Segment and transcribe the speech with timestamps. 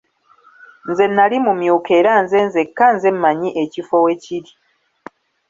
[0.89, 4.51] Nze nali mumyuka era nze nzekka nze mmanyi ekifo we kiri.